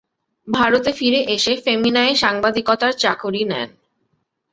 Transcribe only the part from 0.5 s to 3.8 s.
ভারতে ফিরে এসে ফেমিনায় সাংবাদিকতার চাকুরী নেন।